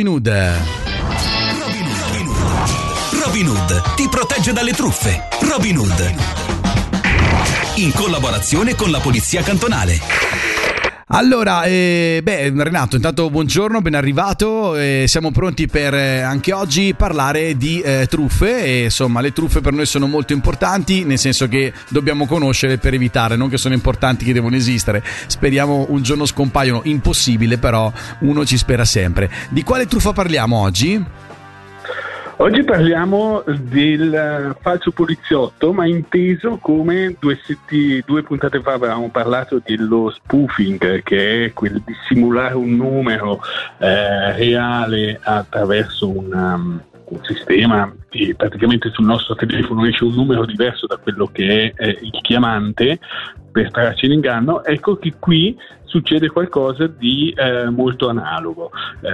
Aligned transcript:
Robin 0.00 0.14
Hood. 0.14 0.28
Robin 1.58 2.26
Hood. 2.26 3.22
Robin 3.22 3.48
Hood 3.48 3.94
ti 3.96 4.08
protegge 4.08 4.54
dalle 4.54 4.72
truffe. 4.72 5.28
Robin 5.42 5.76
Hood. 5.76 6.14
In 7.74 7.92
collaborazione 7.92 8.74
con 8.74 8.90
la 8.90 9.00
Polizia 9.00 9.42
Cantonale. 9.42 10.59
Allora, 11.12 11.64
eh, 11.64 12.20
beh, 12.22 12.52
Renato, 12.54 12.94
intanto 12.94 13.28
buongiorno, 13.30 13.80
ben 13.82 13.96
arrivato. 13.96 14.76
Eh, 14.76 15.06
siamo 15.08 15.32
pronti 15.32 15.66
per 15.66 15.92
eh, 15.92 16.20
anche 16.20 16.52
oggi 16.52 16.94
parlare 16.94 17.56
di 17.56 17.80
eh, 17.80 18.06
truffe. 18.08 18.62
E, 18.62 18.84
insomma, 18.84 19.20
le 19.20 19.32
truffe 19.32 19.60
per 19.60 19.72
noi 19.72 19.86
sono 19.86 20.06
molto 20.06 20.34
importanti, 20.34 21.02
nel 21.02 21.18
senso 21.18 21.48
che 21.48 21.72
dobbiamo 21.88 22.26
conoscere 22.26 22.78
per 22.78 22.94
evitare, 22.94 23.34
non 23.34 23.48
che 23.48 23.58
sono 23.58 23.74
importanti 23.74 24.24
che 24.24 24.32
devono 24.32 24.54
esistere. 24.54 25.02
Speriamo 25.26 25.86
un 25.88 26.00
giorno 26.00 26.24
scompaiono, 26.26 26.82
impossibile, 26.84 27.58
però 27.58 27.92
uno 28.20 28.44
ci 28.46 28.56
spera 28.56 28.84
sempre. 28.84 29.28
Di 29.48 29.64
quale 29.64 29.88
truffa 29.88 30.12
parliamo 30.12 30.58
oggi? 30.58 31.04
Oggi 32.40 32.64
parliamo 32.64 33.44
del 33.44 34.56
falso 34.62 34.92
poliziotto, 34.92 35.74
ma 35.74 35.84
inteso 35.84 36.56
come 36.56 37.14
due, 37.18 37.38
setti, 37.44 38.02
due, 38.06 38.22
puntate 38.22 38.62
fa 38.62 38.72
avevamo 38.72 39.10
parlato 39.10 39.60
dello 39.62 40.08
spoofing, 40.08 41.02
che 41.02 41.44
è 41.44 41.52
quel 41.52 41.82
di 41.84 41.92
simulare 42.08 42.54
un 42.54 42.76
numero 42.76 43.42
eh, 43.76 44.32
reale 44.32 45.20
attraverso 45.22 46.08
una, 46.08 46.54
un 46.54 47.24
sistema 47.24 47.94
e 48.10 48.34
praticamente 48.34 48.90
sul 48.90 49.04
nostro 49.04 49.34
telefono 49.34 49.86
esce 49.86 50.04
un 50.04 50.14
numero 50.14 50.44
diverso 50.44 50.86
da 50.86 50.96
quello 50.96 51.26
che 51.26 51.72
è 51.74 51.84
eh, 51.84 51.98
il 52.02 52.18
chiamante 52.22 52.98
per 53.50 53.70
trarci 53.70 54.06
in 54.06 54.12
inganno. 54.12 54.64
Ecco 54.64 54.96
che 54.96 55.14
qui 55.18 55.56
succede 55.90 56.28
qualcosa 56.28 56.86
di 56.86 57.34
eh, 57.36 57.68
molto 57.68 58.08
analogo. 58.08 58.70
Eh, 59.00 59.10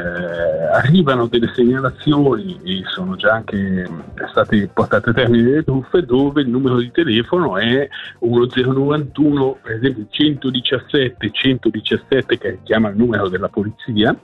arrivano 0.74 1.26
delle 1.26 1.50
segnalazioni 1.54 2.60
e 2.62 2.82
sono 2.86 3.16
già 3.16 3.32
anche 3.32 3.88
state 4.28 4.68
portate 4.72 5.10
a 5.10 5.12
termine 5.14 5.42
delle 5.42 5.64
truffe 5.64 6.04
dove 6.04 6.42
il 6.42 6.48
numero 6.48 6.76
di 6.76 6.90
telefono 6.90 7.56
è 7.56 7.88
1091, 8.20 9.58
per 9.62 9.76
esempio 9.76 10.06
117 10.10 11.30
117 11.32 12.38
che 12.38 12.58
chiama 12.62 12.90
il 12.90 12.96
numero 12.96 13.28
della 13.28 13.48
polizia 13.48 14.14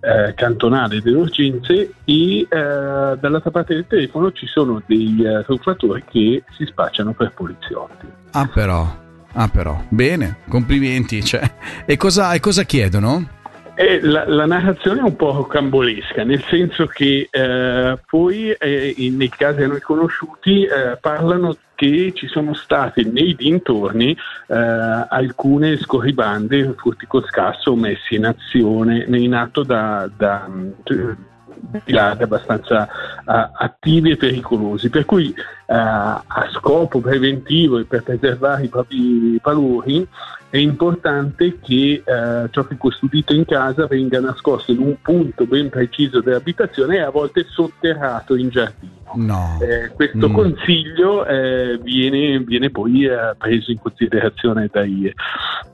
eh, 0.00 0.32
cantonale 0.34 1.02
delle 1.02 1.16
urgenze 1.16 1.94
e 2.04 2.40
eh, 2.40 2.46
dall'altra 2.48 3.50
parte 3.50 3.74
del 3.74 3.86
telefono 3.88 4.15
ci 4.32 4.46
sono 4.46 4.82
dei 4.86 5.22
eh, 5.24 5.44
truffatori 5.44 6.04
che 6.08 6.44
si 6.56 6.64
spacciano 6.66 7.12
per 7.12 7.32
poliziotti. 7.32 8.06
Ah 8.32 8.46
però. 8.52 9.04
Ah, 9.38 9.48
però, 9.48 9.78
bene, 9.90 10.38
complimenti. 10.48 11.22
Cioè. 11.22 11.42
E, 11.84 11.96
cosa, 11.98 12.32
e 12.32 12.40
cosa 12.40 12.62
chiedono? 12.62 13.28
Eh, 13.74 14.00
la, 14.00 14.26
la, 14.26 14.46
narrazione 14.46 15.00
è 15.00 15.02
un 15.02 15.14
po' 15.14 15.44
cambolesca, 15.44 16.24
nel 16.24 16.42
senso 16.48 16.86
che 16.86 17.28
eh, 17.30 17.98
poi 18.06 18.50
eh, 18.52 18.94
nei 19.10 19.28
casi 19.28 19.62
a 19.62 19.66
noi 19.66 19.80
conosciuti 19.80 20.62
eh, 20.64 20.96
parlano 20.98 21.54
che 21.74 22.12
ci 22.14 22.26
sono 22.26 22.54
state 22.54 23.04
nei 23.04 23.34
dintorni 23.34 24.16
eh, 24.46 24.56
alcune 24.56 25.76
scorribande 25.76 26.74
furtico-scasso 26.74 27.76
messe 27.76 28.14
in 28.14 28.24
azione, 28.24 29.04
in 29.08 29.34
atto 29.34 29.62
da, 29.62 30.08
da 30.16 30.48
lati 31.86 32.22
abbastanza 32.22 32.88
uh, 33.24 33.32
attivi 33.52 34.10
e 34.10 34.16
pericolosi, 34.16 34.90
per 34.90 35.04
cui 35.04 35.28
uh, 35.28 35.34
a 35.66 36.48
scopo 36.52 37.00
preventivo 37.00 37.78
e 37.78 37.84
per 37.84 38.02
preservare 38.02 38.64
i 38.64 38.68
propri 38.68 39.38
valori 39.42 40.06
è 40.48 40.58
importante 40.58 41.58
che 41.60 42.02
uh, 42.04 42.48
ciò 42.50 42.64
che 42.66 42.74
è 42.74 42.78
custodito 42.78 43.34
in 43.34 43.44
casa 43.44 43.86
venga 43.86 44.20
nascosto 44.20 44.72
in 44.72 44.78
un 44.78 44.96
punto 45.02 45.44
ben 45.44 45.68
preciso 45.68 46.20
dell'abitazione 46.20 46.96
e 46.96 47.00
a 47.00 47.10
volte 47.10 47.44
sotterrato 47.48 48.36
in 48.36 48.48
giardino. 48.48 48.95
No. 49.14 49.58
Eh, 49.60 49.90
questo 49.94 50.28
mm. 50.28 50.32
consiglio 50.32 51.24
eh, 51.26 51.78
viene, 51.82 52.38
viene, 52.40 52.70
poi 52.70 53.04
eh, 53.04 53.34
preso 53.38 53.70
in 53.70 53.78
considerazione 53.78 54.68
dai, 54.70 55.12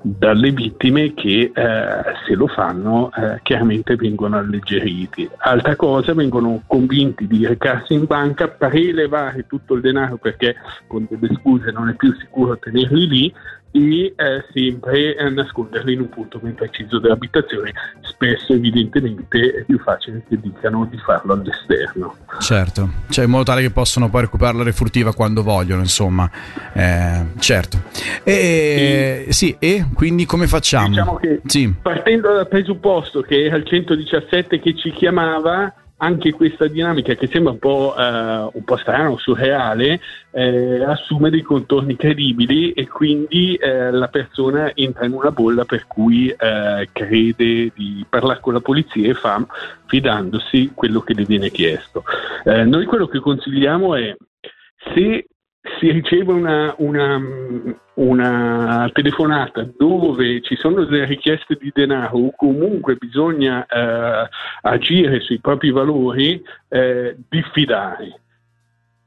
dalle 0.00 0.50
vittime 0.50 1.15
che 1.15 1.50
eh, 1.54 2.03
se 2.26 2.34
lo 2.34 2.47
fanno 2.47 3.10
eh, 3.12 3.41
chiaramente 3.43 3.97
vengono 3.97 4.38
alleggeriti. 4.38 5.28
Altra 5.38 5.76
cosa, 5.76 6.15
vengono 6.15 6.62
convinti 6.66 7.26
di 7.26 7.47
recarsi 7.47 7.94
in 7.94 8.04
banca, 8.04 8.48
prelevare 8.48 9.47
tutto 9.47 9.75
il 9.75 9.81
denaro 9.81 10.16
perché 10.16 10.56
con 10.87 11.06
delle 11.09 11.34
scuse 11.41 11.70
non 11.70 11.88
è 11.88 11.94
più 11.94 12.14
sicuro 12.19 12.59
tenerli 12.59 13.09
lì 13.09 13.34
e 13.72 14.12
eh, 14.14 14.44
sempre 14.53 15.16
nasconderli 15.31 15.94
in 15.94 16.00
un 16.00 16.09
punto 16.10 16.38
ben 16.38 16.54
preciso 16.54 16.99
dell'abitazione. 16.99 17.72
Spesso, 18.03 18.53
evidentemente, 18.53 19.54
è 19.54 19.64
più 19.64 19.78
facile 19.78 20.22
che 20.28 20.38
dicano 20.38 20.87
di 20.91 20.99
farlo 20.99 21.32
all'esterno. 21.32 22.16
Certo, 22.38 22.91
cioè 23.22 23.25
in 23.25 23.31
modo 23.31 23.44
tale 23.44 23.62
che 23.62 23.71
possono 23.71 24.09
poi 24.09 24.22
recuperare 24.22 24.59
la 24.59 24.65
refurtiva 24.65 25.15
quando 25.15 25.43
vogliono, 25.43 25.81
insomma. 25.81 26.28
Eh, 26.72 27.27
certo. 27.38 27.83
E, 28.25 29.25
e, 29.28 29.33
sì, 29.33 29.56
e 29.59 29.87
quindi 29.94 30.27
come 30.27 30.47
facciamo? 30.47 30.88
Diciamo 30.88 31.16
che 31.16 31.41
sì. 31.47 31.72
partendo 31.81 32.32
dal 32.32 32.49
presupposto 32.49 33.21
che 33.22 33.44
era 33.44 33.56
il 33.56 33.65
117 33.65 34.61
che 34.61 34.77
ci 34.77 34.91
chiamava, 34.91 35.72
anche 36.02 36.32
questa 36.32 36.66
dinamica 36.66 37.14
che 37.14 37.28
sembra 37.28 37.52
un 37.52 37.58
po', 37.58 37.94
uh, 37.96 38.50
un 38.52 38.64
po 38.64 38.76
strana 38.76 39.10
o 39.10 39.18
surreale 39.18 40.00
eh, 40.32 40.82
assume 40.82 41.30
dei 41.30 41.42
contorni 41.42 41.94
credibili 41.94 42.72
e 42.72 42.88
quindi 42.88 43.54
eh, 43.54 43.92
la 43.92 44.08
persona 44.08 44.74
entra 44.74 45.06
in 45.06 45.12
una 45.12 45.30
bolla 45.30 45.64
per 45.64 45.86
cui 45.86 46.28
eh, 46.28 46.88
crede 46.90 47.70
di 47.72 48.04
parlare 48.08 48.40
con 48.40 48.54
la 48.54 48.60
polizia 48.60 49.08
e 49.08 49.14
fa 49.14 49.46
fidandosi 49.86 50.72
quello 50.74 51.02
che 51.02 51.14
le 51.14 51.24
viene 51.24 51.50
chiesto. 51.50 52.02
Eh, 52.44 52.64
noi 52.64 52.84
quello 52.86 53.06
che 53.06 53.20
consigliamo 53.20 53.94
è 53.94 54.16
se 54.94 55.26
si 55.78 55.91
riceve 55.91 56.33
una, 56.33 56.75
una, 56.78 57.21
una, 57.95 58.91
telefonata 58.93 59.69
dove 59.77 60.43
ci 60.43 60.56
sono 60.56 60.84
delle 60.84 61.05
richieste 61.05 61.56
di 61.61 61.71
denaro 61.73 62.19
o 62.19 62.33
comunque 62.34 62.97
bisogna 62.97 63.65
eh, 63.67 64.28
agire 64.62 65.21
sui 65.21 65.39
propri 65.39 65.71
valori, 65.71 66.43
eh, 66.69 67.17
diffidare. 67.28 68.19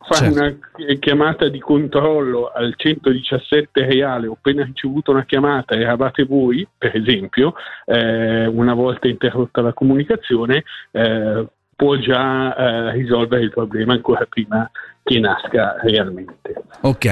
Fare 0.08 0.32
certo. 0.32 0.40
una 0.78 0.96
chiamata 1.00 1.50
di 1.50 1.60
controllo 1.60 2.52
al 2.54 2.76
117 2.78 3.86
reale, 3.86 4.28
ho 4.28 4.34
appena 4.34 4.64
ricevuto 4.64 5.12
una 5.12 5.26
chiamata, 5.26 5.74
eravate 5.76 6.24
voi, 6.26 6.66
per 6.78 6.96
esempio, 6.96 7.56
eh, 7.86 8.46
una 8.46 8.76
volta 8.76 9.08
interrotta 9.08 9.62
la 9.62 9.74
comunicazione, 9.74 10.64
eh, 10.92 11.48
può 11.76 11.96
già 11.98 12.56
eh, 12.56 12.92
risolvere 12.92 13.44
il 13.44 13.50
problema 13.50 13.94
ancora 13.94 14.26
prima 14.30 14.70
che 15.06 15.20
nasca 15.20 15.76
realmente. 15.84 16.64
Ok, 16.82 17.06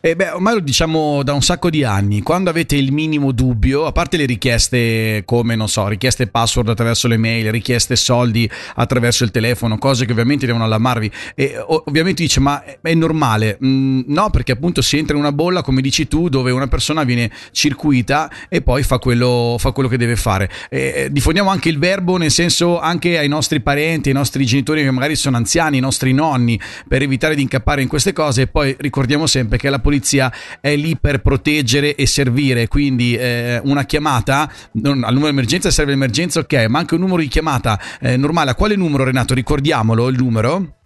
eh 0.00 0.14
beh, 0.14 0.30
ormai 0.30 0.54
lo 0.54 0.60
diciamo 0.60 1.24
da 1.24 1.32
un 1.32 1.42
sacco 1.42 1.70
di 1.70 1.82
anni, 1.82 2.22
quando 2.22 2.50
avete 2.50 2.76
il 2.76 2.92
minimo 2.92 3.32
dubbio, 3.32 3.84
a 3.84 3.90
parte 3.90 4.16
le 4.16 4.26
richieste 4.26 5.22
come, 5.24 5.56
non 5.56 5.68
so, 5.68 5.88
richieste 5.88 6.28
password 6.28 6.68
attraverso 6.68 7.08
le 7.08 7.16
mail, 7.16 7.50
richieste 7.50 7.96
soldi 7.96 8.48
attraverso 8.76 9.24
il 9.24 9.32
telefono, 9.32 9.76
cose 9.76 10.06
che 10.06 10.12
ovviamente 10.12 10.46
devono 10.46 10.64
allarmarvi, 10.64 11.10
e 11.34 11.56
ovviamente 11.66 12.22
dice 12.22 12.38
ma 12.38 12.62
è 12.80 12.94
normale, 12.94 13.58
mm, 13.62 14.02
no 14.06 14.30
perché 14.30 14.52
appunto 14.52 14.80
si 14.80 14.96
entra 14.96 15.16
in 15.16 15.22
una 15.22 15.32
bolla, 15.32 15.62
come 15.62 15.80
dici 15.80 16.06
tu, 16.06 16.28
dove 16.28 16.52
una 16.52 16.68
persona 16.68 17.02
viene 17.02 17.28
circuita 17.50 18.30
e 18.48 18.62
poi 18.62 18.84
fa 18.84 18.98
quello, 18.98 19.56
fa 19.58 19.72
quello 19.72 19.88
che 19.88 19.98
deve 19.98 20.14
fare. 20.14 20.48
E 20.70 21.08
diffondiamo 21.10 21.50
anche 21.50 21.68
il 21.68 21.80
verbo, 21.80 22.16
nel 22.18 22.30
senso 22.30 22.78
anche 22.78 23.18
ai 23.18 23.28
nostri 23.28 23.60
parenti, 23.60 24.10
ai 24.10 24.14
nostri 24.14 24.46
genitori 24.46 24.84
che 24.84 24.90
magari 24.92 25.16
sono 25.16 25.36
anziani, 25.36 25.76
ai 25.76 25.82
nostri 25.82 26.12
nonni, 26.12 26.58
per 26.86 27.02
evitare 27.02 27.30
evitare 27.32 27.34
di 27.34 27.42
incappare 27.42 27.82
in 27.82 27.88
queste 27.88 28.12
cose 28.12 28.42
e 28.42 28.46
poi 28.46 28.74
ricordiamo 28.78 29.26
sempre 29.26 29.58
che 29.58 29.70
la 29.70 29.78
polizia 29.78 30.32
è 30.60 30.76
lì 30.76 30.96
per 30.96 31.20
proteggere 31.20 31.94
e 31.94 32.06
servire, 32.06 32.68
quindi 32.68 33.14
eh, 33.14 33.60
una 33.64 33.84
chiamata 33.84 34.50
non, 34.72 35.02
al 35.04 35.12
numero 35.12 35.30
di 35.30 35.38
emergenza 35.38 35.70
serve 35.70 35.92
l'emergenza, 35.92 36.40
ok, 36.40 36.66
ma 36.68 36.78
anche 36.78 36.94
un 36.94 37.00
numero 37.00 37.20
di 37.20 37.28
chiamata 37.28 37.78
eh, 38.00 38.16
normale. 38.16 38.50
A 38.50 38.54
quale 38.54 38.76
numero 38.76 39.04
Renato? 39.04 39.34
Ricordiamolo 39.34 40.08
il 40.08 40.16
numero? 40.16 40.81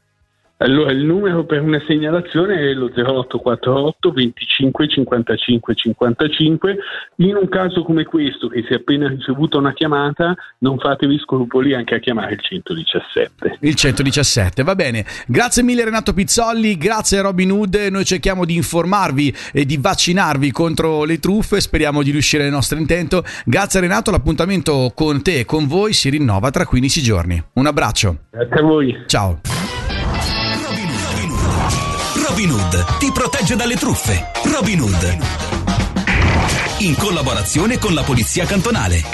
Allora, 0.58 0.90
il 0.90 1.04
numero 1.04 1.44
per 1.44 1.60
una 1.60 1.82
segnalazione 1.86 2.70
è 2.70 2.72
lo 2.72 2.90
0848 2.94 4.10
25 4.10 4.88
55 4.88 5.74
55. 5.74 6.78
In 7.16 7.36
un 7.36 7.48
caso 7.48 7.82
come 7.82 8.04
questo, 8.04 8.48
che 8.48 8.64
si 8.66 8.72
è 8.72 8.76
appena 8.76 9.06
ricevuto 9.06 9.58
una 9.58 9.74
chiamata, 9.74 10.34
non 10.58 10.78
fatevi 10.78 11.18
scrupoli 11.18 11.74
anche 11.74 11.96
a 11.96 11.98
chiamare 11.98 12.34
il 12.34 12.40
117. 12.40 13.58
Il 13.60 13.74
117, 13.74 14.62
va 14.62 14.74
bene. 14.74 15.04
Grazie 15.26 15.62
mille 15.62 15.84
Renato 15.84 16.14
Pizzolli, 16.14 16.78
grazie 16.78 17.20
Robin 17.20 17.50
Hood. 17.50 17.74
Noi 17.90 18.06
cerchiamo 18.06 18.46
di 18.46 18.54
informarvi 18.54 19.34
e 19.52 19.66
di 19.66 19.76
vaccinarvi 19.76 20.50
contro 20.52 21.04
le 21.04 21.18
truffe. 21.18 21.60
Speriamo 21.60 22.02
di 22.02 22.10
riuscire 22.10 22.44
nel 22.44 22.52
nostro 22.52 22.78
intento. 22.78 23.24
Grazie 23.44 23.80
Renato, 23.80 24.10
l'appuntamento 24.10 24.90
con 24.94 25.22
te 25.22 25.40
e 25.40 25.44
con 25.44 25.66
voi 25.66 25.92
si 25.92 26.08
rinnova 26.08 26.50
tra 26.50 26.64
15 26.64 27.02
giorni. 27.02 27.42
Un 27.54 27.66
abbraccio. 27.66 28.20
Grazie 28.30 28.56
a 28.56 28.62
voi. 28.62 29.02
Ciao. 29.06 29.55
Robin 32.36 32.50
Hood 32.50 32.98
ti 32.98 33.10
protegge 33.12 33.56
dalle 33.56 33.76
truffe. 33.76 34.30
Robin 34.44 34.78
Hood. 34.82 35.18
In 36.80 36.94
collaborazione 36.94 37.78
con 37.78 37.94
la 37.94 38.02
Polizia 38.02 38.44
Cantonale. 38.44 39.06